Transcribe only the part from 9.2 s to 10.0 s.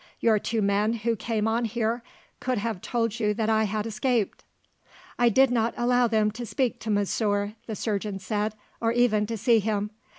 to see him.